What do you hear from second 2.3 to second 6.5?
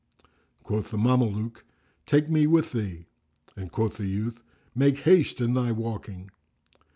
with thee;" and quoth the youth, "Make haste in thy walking."